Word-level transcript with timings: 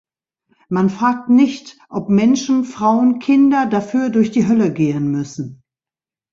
Man 0.67 0.89
fragt 0.89 1.29
nicht, 1.29 1.77
ob 1.87 2.09
Menschen, 2.09 2.63
Frauen, 2.63 3.19
Kinder 3.19 3.67
dafür 3.67 4.09
durch 4.09 4.31
die 4.31 4.47
Hölle 4.47 4.73
gehen 4.73 5.11
müssen. 5.11 5.61